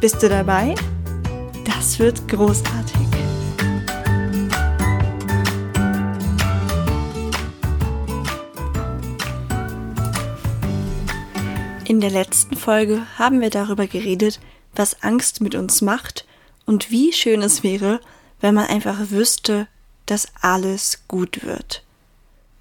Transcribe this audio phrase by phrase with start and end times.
[0.00, 0.76] Bist du dabei?
[1.64, 2.94] Das wird großartig.
[11.84, 14.38] In der letzten Folge haben wir darüber geredet,
[14.76, 16.26] was Angst mit uns macht
[16.64, 18.00] und wie schön es wäre,
[18.40, 19.66] wenn man einfach wüsste,
[20.06, 21.82] dass alles gut wird.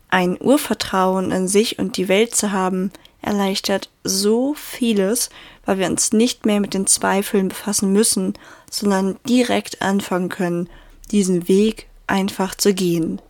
[0.09, 5.29] Ein Urvertrauen in sich und die Welt zu haben, erleichtert so vieles,
[5.65, 8.33] weil wir uns nicht mehr mit den Zweifeln befassen müssen,
[8.69, 10.69] sondern direkt anfangen können,
[11.11, 13.21] diesen Weg einfach zu gehen.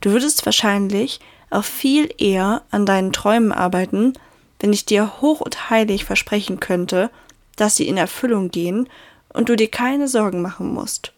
[0.00, 4.14] Du würdest wahrscheinlich auch viel eher an deinen Träumen arbeiten,
[4.60, 7.10] wenn ich dir hoch und heilig versprechen könnte,
[7.56, 8.88] dass sie in Erfüllung gehen
[9.32, 11.12] und du dir keine Sorgen machen musst.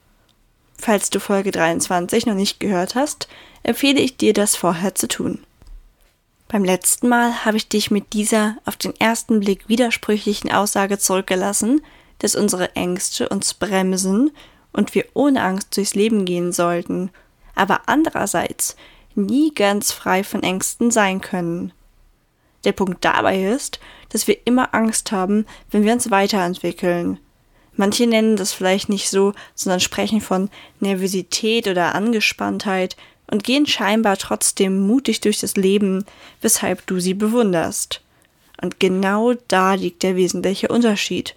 [0.76, 3.28] Falls du Folge 23 noch nicht gehört hast,
[3.62, 5.40] empfehle ich dir, das vorher zu tun.
[6.54, 11.82] Beim letzten Mal habe ich dich mit dieser auf den ersten Blick widersprüchlichen Aussage zurückgelassen,
[12.20, 14.30] dass unsere Ängste uns bremsen
[14.72, 17.10] und wir ohne Angst durchs Leben gehen sollten,
[17.56, 18.76] aber andererseits
[19.16, 21.72] nie ganz frei von Ängsten sein können.
[22.62, 27.18] Der Punkt dabei ist, dass wir immer Angst haben, wenn wir uns weiterentwickeln.
[27.74, 32.94] Manche nennen das vielleicht nicht so, sondern sprechen von Nervosität oder Angespanntheit,
[33.26, 36.04] und gehen scheinbar trotzdem mutig durch das Leben,
[36.40, 38.00] weshalb du sie bewunderst.
[38.60, 41.34] Und genau da liegt der wesentliche Unterschied.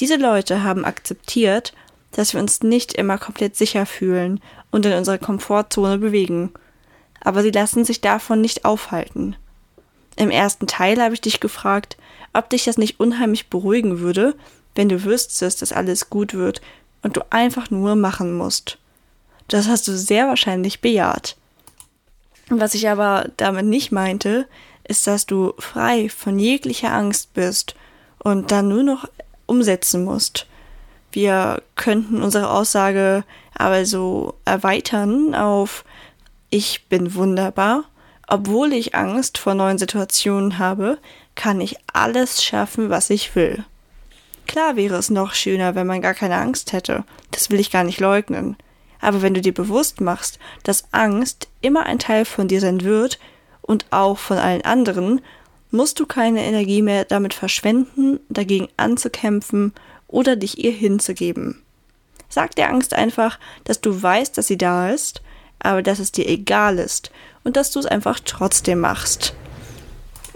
[0.00, 1.72] Diese Leute haben akzeptiert,
[2.12, 6.52] dass wir uns nicht immer komplett sicher fühlen und in unserer Komfortzone bewegen.
[7.20, 9.36] Aber sie lassen sich davon nicht aufhalten.
[10.16, 11.96] Im ersten Teil habe ich dich gefragt,
[12.32, 14.34] ob dich das nicht unheimlich beruhigen würde,
[14.74, 16.60] wenn du wüsstest, dass alles gut wird
[17.02, 18.78] und du einfach nur machen musst.
[19.48, 21.36] Das hast du sehr wahrscheinlich bejaht.
[22.50, 24.46] Was ich aber damit nicht meinte,
[24.84, 27.74] ist, dass du frei von jeglicher Angst bist
[28.18, 29.08] und dann nur noch
[29.46, 30.46] umsetzen musst.
[31.12, 35.84] Wir könnten unsere Aussage aber so erweitern auf
[36.50, 37.84] Ich bin wunderbar.
[38.26, 40.98] Obwohl ich Angst vor neuen Situationen habe,
[41.34, 43.64] kann ich alles schaffen, was ich will.
[44.46, 47.04] Klar wäre es noch schöner, wenn man gar keine Angst hätte.
[47.30, 48.56] Das will ich gar nicht leugnen.
[49.00, 53.18] Aber wenn du dir bewusst machst, dass Angst immer ein Teil von dir sein wird
[53.62, 55.20] und auch von allen anderen,
[55.70, 59.72] musst du keine Energie mehr damit verschwenden, dagegen anzukämpfen
[60.08, 61.62] oder dich ihr hinzugeben.
[62.28, 65.22] Sag der Angst einfach, dass du weißt, dass sie da ist,
[65.60, 67.10] aber dass es dir egal ist
[67.44, 69.34] und dass du es einfach trotzdem machst.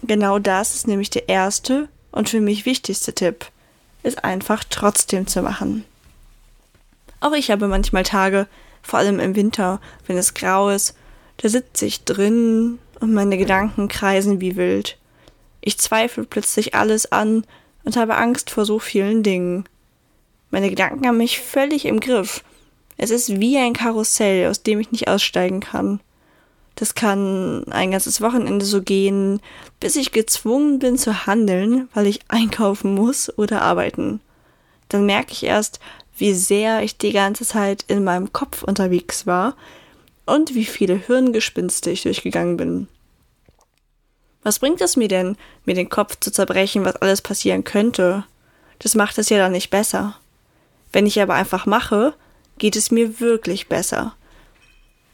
[0.03, 3.47] Genau das ist nämlich der erste und für mich wichtigste Tipp,
[4.03, 5.85] es einfach trotzdem zu machen.
[7.23, 8.49] Auch ich habe manchmal Tage,
[8.83, 10.97] vor allem im Winter, wenn es grau ist,
[11.37, 14.99] da sitze ich drin und meine Gedanken kreisen wie wild.
[15.61, 17.45] Ich zweifle plötzlich alles an
[17.85, 19.65] und habe Angst vor so vielen Dingen.
[20.51, 22.43] Meine Gedanken haben mich völlig im Griff.
[22.97, 26.01] Es ist wie ein Karussell, aus dem ich nicht aussteigen kann.
[26.75, 29.41] Das kann ein ganzes Wochenende so gehen,
[29.79, 34.21] bis ich gezwungen bin zu handeln, weil ich einkaufen muss oder arbeiten.
[34.89, 35.79] Dann merke ich erst,
[36.17, 39.57] wie sehr ich die ganze Zeit in meinem Kopf unterwegs war
[40.27, 42.89] und wie viele Hirngespinste ich durchgegangen bin.
[44.43, 48.25] Was bringt es mir denn, mir den Kopf zu zerbrechen, was alles passieren könnte?
[48.81, 50.17] Das macht es ja dann nicht besser.
[50.93, 52.15] Wenn ich aber einfach mache,
[52.59, 54.15] geht es mir wirklich besser.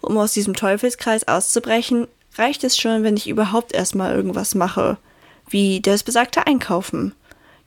[0.01, 4.97] Um aus diesem Teufelskreis auszubrechen, reicht es schon, wenn ich überhaupt erstmal irgendwas mache,
[5.49, 7.15] wie das besagte Einkaufen.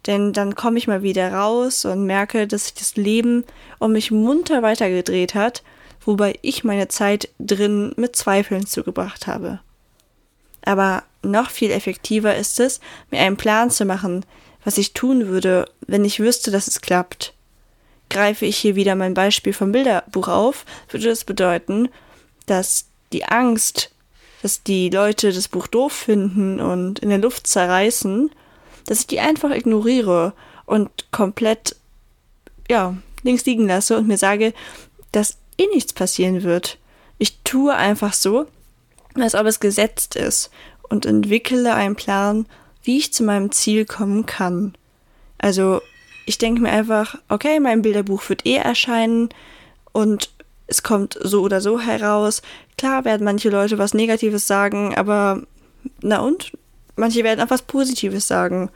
[0.07, 3.43] Denn dann komme ich mal wieder raus und merke, dass sich das Leben
[3.79, 5.63] um mich munter weitergedreht hat,
[6.03, 9.59] wobei ich meine Zeit drin mit Zweifeln zugebracht habe.
[10.63, 12.79] Aber noch viel effektiver ist es,
[13.11, 14.25] mir einen Plan zu machen,
[14.63, 17.33] was ich tun würde, wenn ich wüsste, dass es klappt.
[18.09, 21.89] Greife ich hier wieder mein Beispiel vom Bilderbuch auf, würde das bedeuten,
[22.45, 23.91] dass die Angst,
[24.41, 28.31] dass die Leute das Buch doof finden und in der Luft zerreißen,
[28.91, 30.33] dass ich die einfach ignoriere
[30.65, 31.77] und komplett,
[32.69, 34.53] ja, links liegen lasse und mir sage,
[35.13, 36.77] dass eh nichts passieren wird.
[37.17, 38.47] Ich tue einfach so,
[39.15, 40.51] als ob es gesetzt ist
[40.89, 42.45] und entwickle einen Plan,
[42.83, 44.75] wie ich zu meinem Ziel kommen kann.
[45.37, 45.79] Also,
[46.25, 49.29] ich denke mir einfach, okay, mein Bilderbuch wird eh erscheinen
[49.93, 50.31] und
[50.67, 52.41] es kommt so oder so heraus.
[52.77, 55.43] Klar werden manche Leute was Negatives sagen, aber
[56.01, 56.51] na und?
[57.01, 58.69] Manche werden auch was Positives sagen.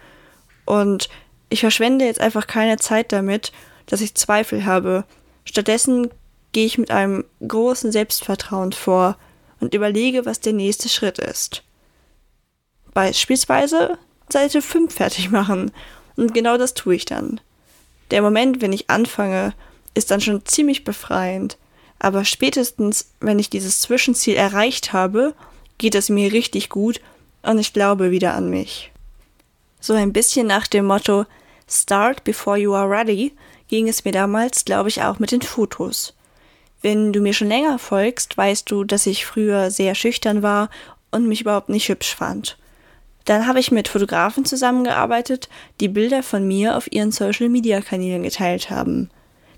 [0.65, 1.09] Und
[1.49, 3.51] ich verschwende jetzt einfach keine Zeit damit,
[3.85, 5.05] dass ich Zweifel habe.
[5.43, 6.09] Stattdessen
[6.51, 9.15] gehe ich mit einem großen Selbstvertrauen vor
[9.59, 11.61] und überlege, was der nächste Schritt ist.
[12.95, 15.71] Beispielsweise Seite 5 fertig machen.
[16.15, 17.39] Und genau das tue ich dann.
[18.09, 19.53] Der Moment, wenn ich anfange,
[19.93, 21.59] ist dann schon ziemlich befreiend.
[21.99, 25.35] Aber spätestens, wenn ich dieses Zwischenziel erreicht habe,
[25.77, 27.01] geht es mir richtig gut
[27.45, 28.91] und ich glaube wieder an mich.
[29.79, 31.25] So ein bisschen nach dem Motto
[31.67, 33.33] Start before you are ready
[33.67, 36.13] ging es mir damals, glaube ich, auch mit den Fotos.
[36.81, 40.69] Wenn du mir schon länger folgst, weißt du, dass ich früher sehr schüchtern war
[41.09, 42.57] und mich überhaupt nicht hübsch fand.
[43.25, 45.49] Dann habe ich mit Fotografen zusammengearbeitet,
[45.79, 49.09] die Bilder von mir auf ihren Social-Media-Kanälen geteilt haben.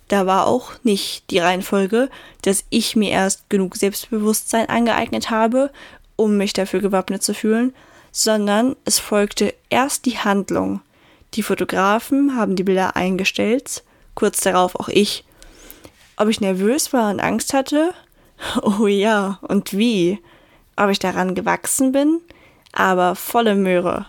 [0.08, 2.10] Da war auch nicht die Reihenfolge,
[2.44, 5.70] dass ich mir erst genug Selbstbewusstsein angeeignet habe,
[6.18, 7.74] um mich dafür gewappnet zu fühlen,
[8.12, 10.82] sondern es folgte erst die Handlung.
[11.36, 13.84] Die Fotografen haben die Bilder eingestellt,
[14.14, 15.24] kurz darauf auch ich.
[16.18, 17.94] Ob ich nervös war und Angst hatte?
[18.62, 20.20] Oh ja, und wie?
[20.76, 22.22] Ob ich daran gewachsen bin?
[22.78, 24.06] aber volle Möhre.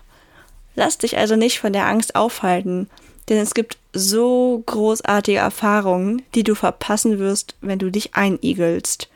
[0.74, 2.88] Lass dich also nicht von der Angst aufhalten,
[3.28, 9.08] denn es gibt so großartige Erfahrungen, die du verpassen wirst, wenn du dich einigelst.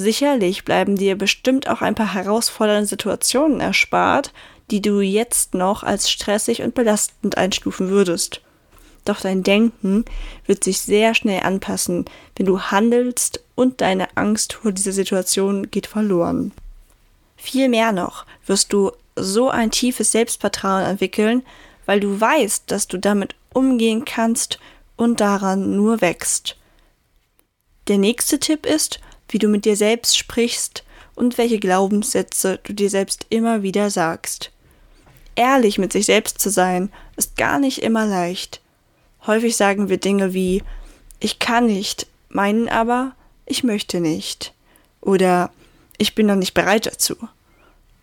[0.00, 4.32] Sicherlich bleiben dir bestimmt auch ein paar herausfordernde Situationen erspart,
[4.70, 8.40] die du jetzt noch als stressig und belastend einstufen würdest.
[9.04, 10.04] Doch dein Denken
[10.46, 12.04] wird sich sehr schnell anpassen,
[12.36, 16.52] wenn du handelst und deine Angst vor dieser Situation geht verloren.
[17.36, 21.42] Viel mehr noch wirst du so ein tiefes Selbstvertrauen entwickeln,
[21.86, 24.60] weil du weißt, dass du damit umgehen kannst
[24.96, 26.56] und daran nur wächst.
[27.88, 30.84] Der nächste Tipp ist, wie du mit dir selbst sprichst
[31.14, 34.50] und welche Glaubenssätze du dir selbst immer wieder sagst.
[35.34, 38.60] Ehrlich mit sich selbst zu sein, ist gar nicht immer leicht.
[39.26, 40.62] Häufig sagen wir Dinge wie
[41.20, 43.12] ich kann nicht, meinen aber
[43.46, 44.54] ich möchte nicht.
[45.00, 45.50] Oder
[45.96, 47.16] ich bin noch nicht bereit dazu.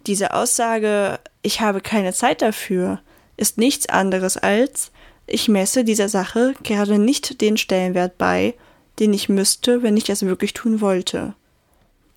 [0.05, 2.99] Diese Aussage, ich habe keine Zeit dafür,
[3.37, 4.91] ist nichts anderes als,
[5.27, 8.53] ich messe dieser Sache gerade nicht den Stellenwert bei,
[8.99, 11.33] den ich müsste, wenn ich das wirklich tun wollte.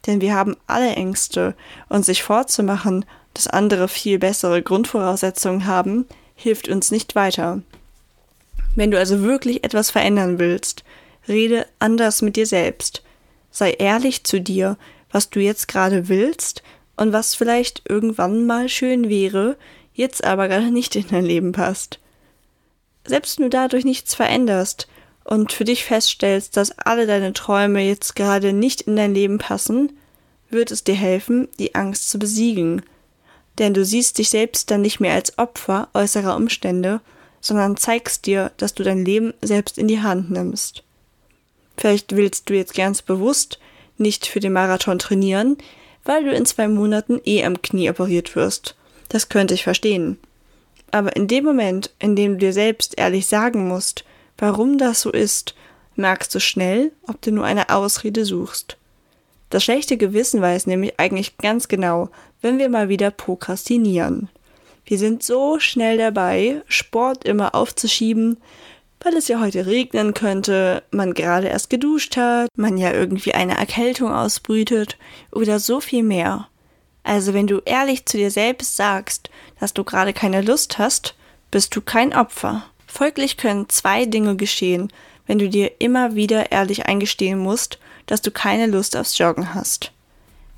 [0.06, 1.54] Denn wir haben alle Ängste,
[1.88, 3.04] und sich vorzumachen,
[3.34, 7.62] dass andere viel bessere Grundvoraussetzungen haben, hilft uns nicht weiter.
[8.74, 10.84] Wenn du also wirklich etwas verändern willst,
[11.26, 13.02] rede anders mit dir selbst.
[13.50, 14.76] Sei ehrlich zu dir,
[15.10, 16.62] was du jetzt gerade willst
[16.96, 19.56] und was vielleicht irgendwann mal schön wäre,
[19.94, 21.98] jetzt aber gerade nicht in dein Leben passt.
[23.04, 24.86] Selbst wenn du dadurch nichts veränderst
[25.28, 29.92] und für dich feststellst, dass alle deine Träume jetzt gerade nicht in dein Leben passen,
[30.48, 32.80] wird es dir helfen, die Angst zu besiegen.
[33.58, 37.02] Denn du siehst dich selbst dann nicht mehr als Opfer äußerer Umstände,
[37.42, 40.82] sondern zeigst dir, dass du dein Leben selbst in die Hand nimmst.
[41.76, 43.58] Vielleicht willst du jetzt ganz bewusst
[43.98, 45.58] nicht für den Marathon trainieren,
[46.04, 48.76] weil du in zwei Monaten eh am Knie operiert wirst.
[49.10, 50.18] Das könnte ich verstehen.
[50.90, 54.06] Aber in dem Moment, in dem du dir selbst ehrlich sagen musst,
[54.38, 55.54] warum das so ist,
[55.96, 58.76] merkst du schnell, ob du nur eine Ausrede suchst.
[59.50, 64.28] Das schlechte Gewissen weiß nämlich eigentlich ganz genau, wenn wir mal wieder prokrastinieren.
[64.84, 68.38] Wir sind so schnell dabei, Sport immer aufzuschieben,
[69.00, 73.56] weil es ja heute regnen könnte, man gerade erst geduscht hat, man ja irgendwie eine
[73.56, 74.96] Erkältung ausbrütet
[75.30, 76.48] oder so viel mehr.
[77.04, 79.30] Also wenn du ehrlich zu dir selbst sagst,
[79.60, 81.14] dass du gerade keine Lust hast,
[81.50, 82.64] bist du kein Opfer.
[82.88, 84.90] Folglich können zwei Dinge geschehen,
[85.26, 89.92] wenn du dir immer wieder ehrlich eingestehen musst, dass du keine Lust aufs Joggen hast.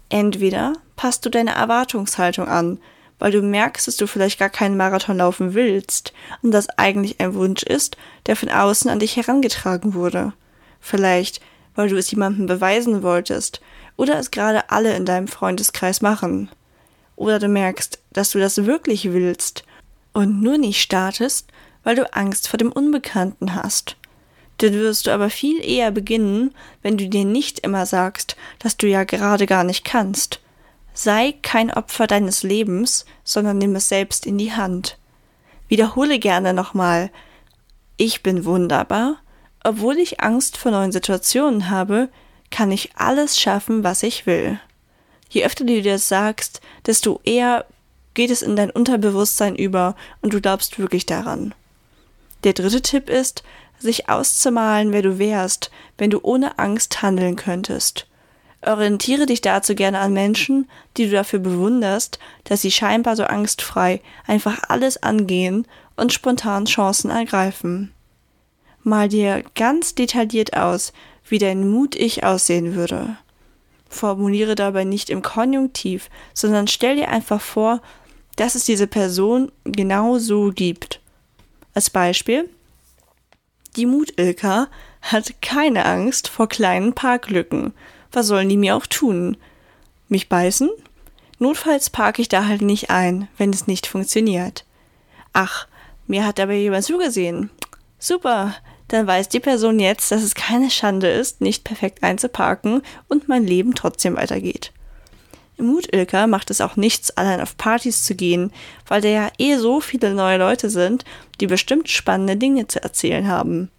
[0.08, 2.78] Entweder passt du deine Erwartungshaltung an,
[3.18, 7.34] weil du merkst, dass du vielleicht gar keinen Marathon laufen willst und das eigentlich ein
[7.34, 7.96] Wunsch ist,
[8.26, 10.32] der von außen an dich herangetragen wurde.
[10.80, 11.40] Vielleicht,
[11.74, 13.60] weil du es jemandem beweisen wolltest
[13.96, 16.48] oder es gerade alle in deinem Freundeskreis machen.
[17.16, 19.64] Oder du merkst, dass du das wirklich willst
[20.12, 21.48] und nur nicht startest,
[21.84, 23.96] weil du Angst vor dem Unbekannten hast.
[24.58, 28.86] Dann wirst du aber viel eher beginnen, wenn du dir nicht immer sagst, dass du
[28.86, 30.40] ja gerade gar nicht kannst,
[30.92, 34.98] Sei kein Opfer deines Lebens, sondern nimm es selbst in die Hand.
[35.68, 37.10] Wiederhole gerne nochmal,
[37.96, 39.18] ich bin wunderbar,
[39.62, 42.08] obwohl ich Angst vor neuen Situationen habe,
[42.50, 44.58] kann ich alles schaffen, was ich will.
[45.28, 47.66] Je öfter du dir das sagst, desto eher
[48.14, 51.54] geht es in dein Unterbewusstsein über und du glaubst wirklich daran.
[52.44, 53.42] Der dritte Tipp ist,
[53.78, 58.06] sich auszumalen, wer du wärst, wenn du ohne Angst handeln könntest.
[58.62, 64.02] Orientiere dich dazu gerne an Menschen, die du dafür bewunderst, dass sie scheinbar so angstfrei
[64.26, 65.66] einfach alles angehen
[65.96, 67.92] und spontan Chancen ergreifen.
[68.82, 70.92] Mal dir ganz detailliert aus,
[71.26, 73.16] wie dein Mut-Ich aussehen würde.
[73.88, 77.80] Formuliere dabei nicht im Konjunktiv, sondern stell dir einfach vor,
[78.36, 81.00] dass es diese Person genau so gibt.
[81.74, 82.48] Als Beispiel,
[83.76, 84.68] die Mutilka
[85.02, 87.72] hat keine Angst vor kleinen Parklücken.
[88.12, 89.36] Was sollen die mir auch tun?
[90.08, 90.68] Mich beißen?
[91.38, 94.64] Notfalls parke ich da halt nicht ein, wenn es nicht funktioniert.
[95.32, 95.66] Ach,
[96.06, 97.50] mir hat aber jemand zugesehen.
[97.98, 98.54] Super,
[98.88, 103.46] dann weiß die Person jetzt, dass es keine Schande ist, nicht perfekt einzuparken und mein
[103.46, 104.72] Leben trotzdem weitergeht.
[105.60, 108.52] Mutilka macht es auch nichts, allein auf Partys zu gehen,
[108.86, 111.04] weil da ja eh so viele neue Leute sind,
[111.40, 113.70] die bestimmt spannende Dinge zu erzählen haben.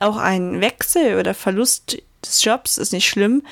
[0.00, 3.42] Auch ein Wechsel oder Verlust des Jobs ist nicht schlimm,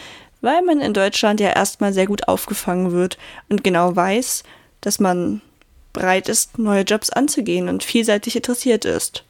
[0.40, 4.42] weil man in Deutschland ja erstmal sehr gut aufgefangen wird und genau weiß,
[4.80, 5.42] dass man
[5.92, 9.24] bereit ist, neue Jobs anzugehen und vielseitig interessiert ist.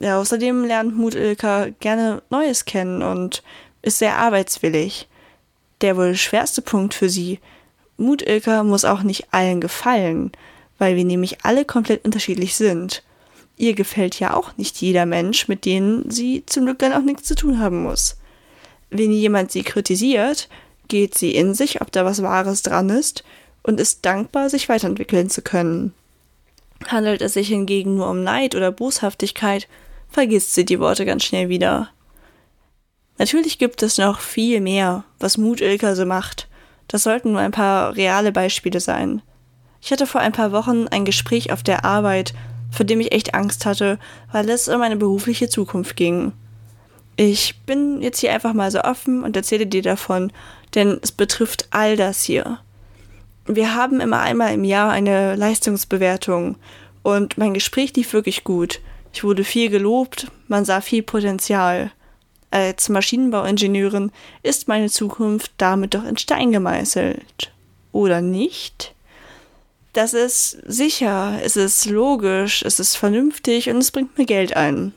[0.00, 3.42] Ja, außerdem lernt Mutilka gerne Neues kennen und
[3.82, 5.08] ist sehr arbeitswillig
[5.84, 7.38] der wohl schwerste Punkt für sie.
[7.98, 10.32] Mutilka muss auch nicht allen gefallen,
[10.78, 13.02] weil wir nämlich alle komplett unterschiedlich sind.
[13.58, 17.28] Ihr gefällt ja auch nicht jeder Mensch, mit denen sie zum Glück dann auch nichts
[17.28, 18.16] zu tun haben muss.
[18.88, 20.48] Wenn jemand sie kritisiert,
[20.88, 23.22] geht sie in sich, ob da was Wahres dran ist,
[23.62, 25.92] und ist dankbar, sich weiterentwickeln zu können.
[26.86, 29.68] Handelt es sich hingegen nur um Neid oder Boshaftigkeit,
[30.08, 31.90] vergisst sie die Worte ganz schnell wieder.
[33.18, 36.48] Natürlich gibt es noch viel mehr, was Mut Ilka so macht.
[36.88, 39.22] Das sollten nur ein paar reale Beispiele sein.
[39.80, 42.34] Ich hatte vor ein paar Wochen ein Gespräch auf der Arbeit,
[42.70, 43.98] vor dem ich echt Angst hatte,
[44.32, 46.32] weil es um meine berufliche Zukunft ging.
[47.16, 50.32] Ich bin jetzt hier einfach mal so offen und erzähle dir davon,
[50.74, 52.58] denn es betrifft all das hier.
[53.46, 56.56] Wir haben immer einmal im Jahr eine Leistungsbewertung
[57.02, 58.80] und mein Gespräch lief wirklich gut.
[59.12, 61.92] Ich wurde viel gelobt, man sah viel Potenzial
[62.54, 64.12] als Maschinenbauingenieurin
[64.44, 67.52] ist meine Zukunft damit doch in Stein gemeißelt.
[67.90, 68.94] Oder nicht?
[69.92, 74.92] Das ist sicher, es ist logisch, es ist vernünftig und es bringt mir Geld ein.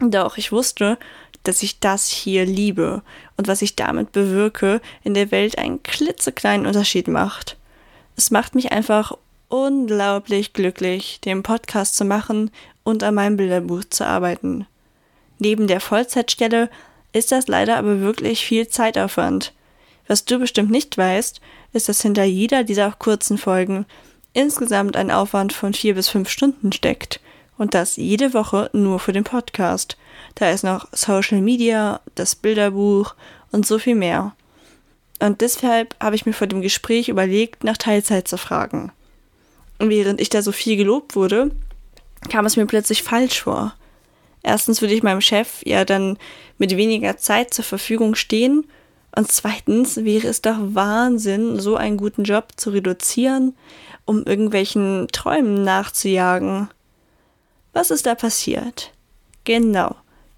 [0.00, 0.98] Doch ich wusste,
[1.44, 3.02] dass ich das hier liebe
[3.36, 7.56] und was ich damit bewirke, in der Welt einen klitzekleinen Unterschied macht.
[8.16, 9.16] Es macht mich einfach
[9.48, 12.50] unglaublich glücklich, den Podcast zu machen
[12.82, 14.66] und an meinem Bilderbuch zu arbeiten.
[15.38, 16.70] Neben der Vollzeitstelle
[17.12, 19.52] ist das leider aber wirklich viel Zeitaufwand.
[20.06, 21.40] Was du bestimmt nicht weißt,
[21.72, 23.86] ist, dass hinter jeder dieser kurzen Folgen
[24.32, 27.20] insgesamt ein Aufwand von vier bis fünf Stunden steckt.
[27.56, 29.96] Und das jede Woche nur für den Podcast.
[30.34, 33.14] Da ist noch Social Media, das Bilderbuch
[33.52, 34.34] und so viel mehr.
[35.20, 38.90] Und deshalb habe ich mir vor dem Gespräch überlegt, nach Teilzeit zu fragen.
[39.78, 41.52] Und während ich da so viel gelobt wurde,
[42.28, 43.74] kam es mir plötzlich falsch vor.
[44.44, 46.18] Erstens würde ich meinem Chef ja dann
[46.58, 48.66] mit weniger Zeit zur Verfügung stehen.
[49.16, 53.56] Und zweitens wäre es doch Wahnsinn, so einen guten Job zu reduzieren,
[54.04, 56.68] um irgendwelchen Träumen nachzujagen.
[57.72, 58.92] Was ist da passiert?
[59.44, 59.96] Genau,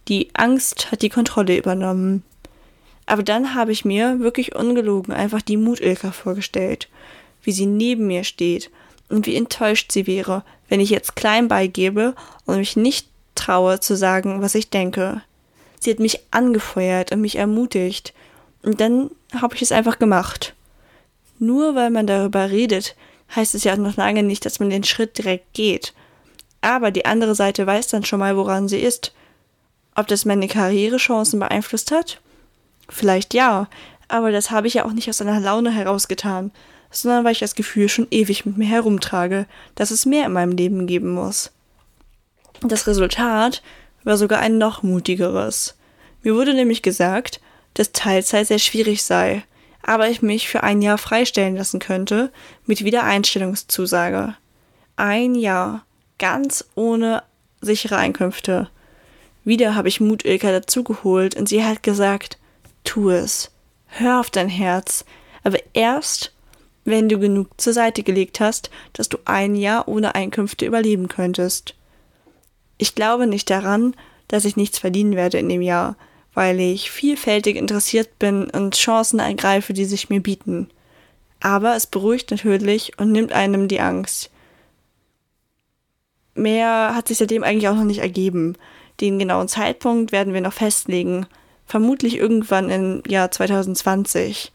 [0.08, 2.22] die Angst hat die Kontrolle übernommen.
[3.06, 6.88] Aber dann habe ich mir wirklich ungelogen einfach die Mutilka vorgestellt,
[7.42, 8.70] wie sie neben mir steht
[9.08, 13.96] und wie enttäuscht sie wäre, wenn ich jetzt klein beigebe und mich nicht traue zu
[13.96, 15.22] sagen, was ich denke.
[15.80, 18.12] Sie hat mich angefeuert und mich ermutigt.
[18.62, 20.54] Und dann habe ich es einfach gemacht.
[21.38, 22.96] Nur weil man darüber redet,
[23.34, 25.92] heißt es ja noch lange nicht, dass man den Schritt direkt geht.
[26.60, 29.12] Aber die andere Seite weiß dann schon mal, woran sie ist.
[29.94, 32.20] Ob das meine Karrierechancen beeinflusst hat?
[32.88, 33.68] Vielleicht ja,
[34.08, 36.50] aber das habe ich ja auch nicht aus einer Laune herausgetan,
[36.90, 40.52] sondern weil ich das Gefühl schon ewig mit mir herumtrage, dass es mehr in meinem
[40.52, 41.50] Leben geben muss.
[42.62, 43.62] Das Resultat
[44.04, 45.76] war sogar ein noch mutigeres.
[46.22, 47.40] Mir wurde nämlich gesagt,
[47.74, 49.44] dass Teilzeit sehr schwierig sei,
[49.82, 52.32] aber ich mich für ein Jahr freistellen lassen könnte
[52.66, 54.34] mit Wiedereinstellungszusage.
[54.96, 55.84] Ein Jahr,
[56.18, 57.22] ganz ohne
[57.60, 58.70] sichere Einkünfte.
[59.44, 62.38] Wieder habe ich Mut Ilka dazugeholt und sie hat gesagt,
[62.82, 63.50] tu es.
[63.86, 65.04] Hör auf dein Herz.
[65.44, 66.32] Aber erst,
[66.84, 71.74] wenn du genug zur Seite gelegt hast, dass du ein Jahr ohne Einkünfte überleben könntest.
[72.78, 73.94] Ich glaube nicht daran,
[74.28, 75.96] dass ich nichts verdienen werde in dem Jahr,
[76.34, 80.68] weil ich vielfältig interessiert bin und Chancen ergreife, die sich mir bieten.
[81.40, 84.30] Aber es beruhigt natürlich und nimmt einem die Angst.
[86.34, 88.56] mehr hat sich seitdem eigentlich auch noch nicht ergeben.
[89.00, 91.26] Den genauen Zeitpunkt werden wir noch festlegen.
[91.66, 94.52] Vermutlich irgendwann im Jahr 2020.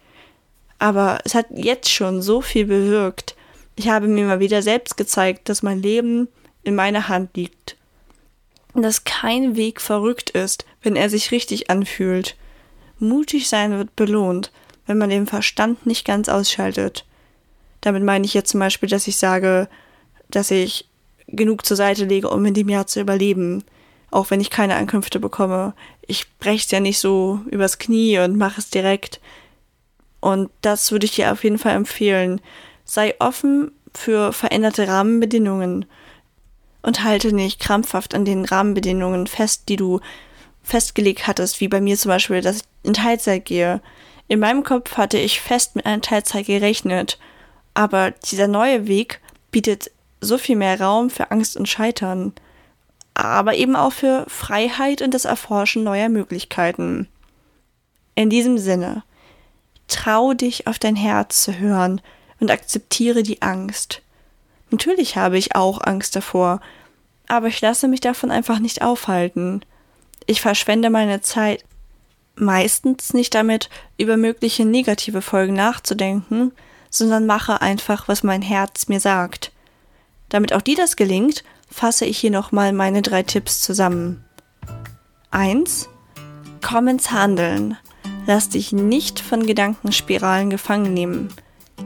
[0.78, 3.36] Aber es hat jetzt schon so viel bewirkt.
[3.76, 6.28] Ich habe mir mal wieder selbst gezeigt, dass mein Leben
[6.64, 7.78] in meiner Hand liegt.
[8.74, 12.36] Dass kein Weg verrückt ist, wenn er sich richtig anfühlt.
[13.00, 14.52] Mutig sein wird belohnt,
[14.86, 17.06] wenn man den Verstand nicht ganz ausschaltet.
[17.82, 19.68] Damit meine ich jetzt zum Beispiel, dass ich sage,
[20.30, 20.88] dass ich
[21.28, 23.64] genug zur Seite lege, um in dem Jahr zu überleben.
[24.12, 25.74] Auch wenn ich keine Ankünfte bekomme.
[26.06, 29.20] Ich breche es ja nicht so übers Knie und mache es direkt.
[30.20, 32.42] Und das würde ich dir auf jeden Fall empfehlen.
[32.86, 35.86] Sei offen für veränderte Rahmenbedingungen
[36.82, 40.00] und halte nicht krampfhaft an den Rahmenbedingungen fest, die du
[40.64, 43.82] festgelegt hattest, wie bei mir zum Beispiel, dass ich in Teilzeit gehe.
[44.28, 47.20] In meinem Kopf hatte ich fest mit einer Teilzeit gerechnet,
[47.74, 49.22] aber dieser neue Weg
[49.52, 52.34] bietet so viel mehr Raum für Angst und Scheitern,
[53.14, 57.08] aber eben auch für Freiheit und das Erforschen neuer Möglichkeiten.
[58.16, 59.04] In diesem Sinne,
[59.88, 62.02] trau dich auf dein Herz zu hören
[62.40, 64.02] und akzeptiere die Angst.
[64.72, 66.62] Natürlich habe ich auch Angst davor,
[67.28, 69.62] aber ich lasse mich davon einfach nicht aufhalten.
[70.26, 71.64] Ich verschwende meine Zeit
[72.36, 76.54] meistens nicht damit, über mögliche negative Folgen nachzudenken,
[76.90, 79.52] sondern mache einfach, was mein Herz mir sagt.
[80.30, 84.24] Damit auch dir das gelingt, fasse ich hier nochmal meine drei Tipps zusammen.
[85.32, 85.90] 1.
[86.62, 87.78] Komm ins Handeln.
[88.28, 91.30] Lass dich nicht von Gedankenspiralen gefangen nehmen.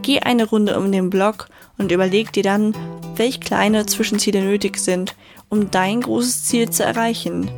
[0.01, 2.75] Geh eine Runde um den Block und überleg dir dann,
[3.15, 5.15] welche kleine Zwischenziele nötig sind,
[5.49, 7.49] um dein großes Ziel zu erreichen.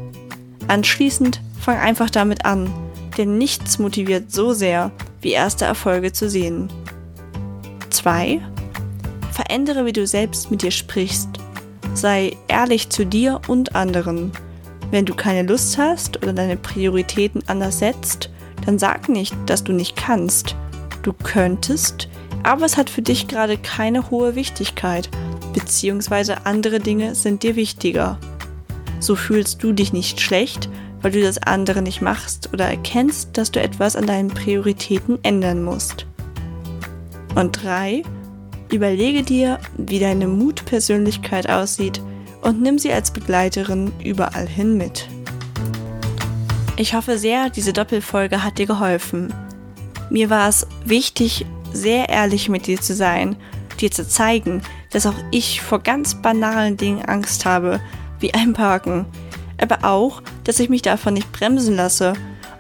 [0.68, 2.72] Anschließend fang einfach damit an,
[3.18, 6.70] denn nichts motiviert so sehr, wie erste Erfolge zu sehen.
[7.90, 8.42] 2.
[9.32, 11.30] Verändere, wie du selbst mit dir sprichst.
[11.94, 14.32] Sei ehrlich zu dir und anderen.
[14.92, 18.30] Wenn du keine Lust hast oder deine Prioritäten anders setzt,
[18.66, 20.56] dann sag nicht, dass du nicht kannst.
[21.02, 22.10] Du könntest,
[22.48, 25.10] aber es hat für dich gerade keine hohe Wichtigkeit,
[25.54, 28.18] beziehungsweise andere Dinge sind dir wichtiger.
[29.02, 30.70] So fühlst du dich nicht schlecht,
[31.02, 35.62] weil du das andere nicht machst oder erkennst, dass du etwas an deinen Prioritäten ändern
[35.62, 36.06] musst.
[37.36, 38.04] Und drei,
[38.72, 42.02] überlege dir, wie deine Mutpersönlichkeit aussieht
[42.42, 45.10] und nimm sie als Begleiterin überall hin mit.
[46.78, 49.34] Ich hoffe sehr, diese Doppelfolge hat dir geholfen.
[50.10, 51.46] Mir war es wichtig,
[51.82, 53.36] sehr ehrlich mit dir zu sein,
[53.80, 54.62] dir zu zeigen,
[54.92, 57.80] dass auch ich vor ganz banalen Dingen Angst habe,
[58.20, 59.06] wie Einparken,
[59.62, 62.14] aber auch, dass ich mich davon nicht bremsen lasse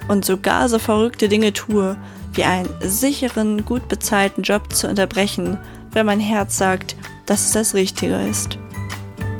[0.07, 1.97] und sogar so verrückte Dinge tue,
[2.33, 5.57] wie einen sicheren, gut bezahlten Job zu unterbrechen,
[5.91, 8.57] wenn mein Herz sagt, dass es das Richtige ist.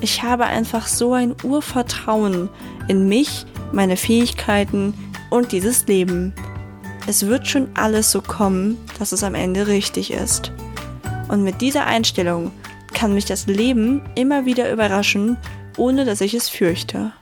[0.01, 2.49] Ich habe einfach so ein Urvertrauen
[2.87, 4.93] in mich, meine Fähigkeiten
[5.29, 6.33] und dieses Leben.
[7.09, 10.51] Es wird schon alles so kommen, dass es am Ende richtig ist.
[11.29, 12.51] Und mit dieser Einstellung
[12.93, 15.37] kann mich das Leben immer wieder überraschen,
[15.77, 17.13] ohne dass ich es fürchte.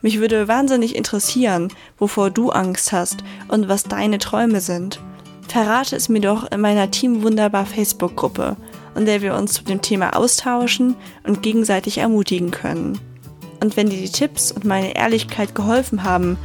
[0.00, 5.00] Mich würde wahnsinnig interessieren, wovor du Angst hast und was deine Träume sind.
[5.48, 8.56] Verrate es mir doch in meiner Team Wunderbar Facebook-Gruppe,
[8.94, 10.94] in der wir uns zu dem Thema austauschen
[11.24, 13.00] und gegenseitig ermutigen können.
[13.60, 16.38] Und wenn dir die Tipps und meine Ehrlichkeit geholfen haben,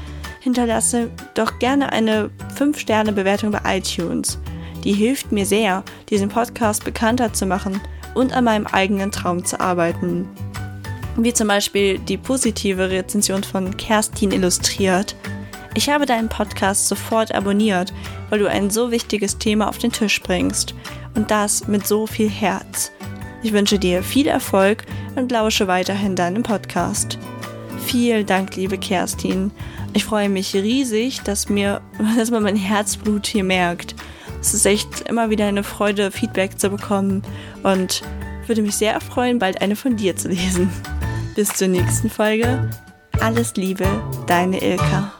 [0.47, 4.39] hinterlasse doch gerne eine 5-Sterne-Bewertung bei iTunes.
[4.83, 7.79] Die hilft mir sehr, diesen Podcast bekannter zu machen
[8.15, 10.27] und an meinem eigenen Traum zu arbeiten
[11.17, 15.15] wie zum Beispiel die positive Rezension von Kerstin illustriert.
[15.73, 17.93] Ich habe deinen Podcast sofort abonniert,
[18.29, 20.73] weil du ein so wichtiges Thema auf den Tisch bringst
[21.15, 22.91] und das mit so viel Herz.
[23.43, 24.83] Ich wünsche dir viel Erfolg
[25.15, 27.17] und lausche weiterhin deinem Podcast.
[27.87, 29.49] Vielen Dank, liebe Kerstin.
[29.93, 31.79] Ich freue mich riesig, dass mir,
[32.17, 33.95] dass man mein Herzblut hier merkt.
[34.41, 37.21] Es ist echt immer wieder eine Freude, Feedback zu bekommen
[37.63, 38.01] und
[38.45, 40.69] würde mich sehr freuen, bald eine von dir zu lesen.
[41.35, 42.69] Bis zur nächsten Folge.
[43.21, 43.87] Alles Liebe,
[44.27, 45.16] deine Ilka.